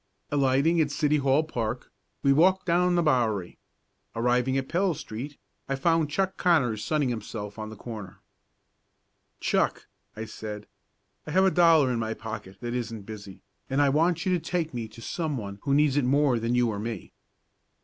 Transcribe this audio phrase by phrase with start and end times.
[0.31, 1.91] Alighting at City Hall Park,
[2.23, 3.59] we walked down the Bowery.
[4.15, 5.37] Arriving at Pell Street,
[5.69, 8.19] I found Chuck Connors sunning himself on the corner.
[9.39, 9.85] "Chuck,"
[10.15, 10.65] I said,
[11.27, 14.39] "I have a dollar in my pocket that isn't busy, and I want you to
[14.43, 17.13] take me to some one who needs it more than you or me."